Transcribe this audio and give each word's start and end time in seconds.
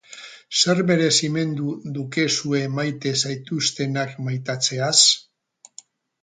Zer 0.59 0.79
merezimendu 0.91 1.73
dukezue 1.97 2.63
maite 2.79 3.13
zaituztenak 3.27 4.17
maitatzeaz? 4.29 4.97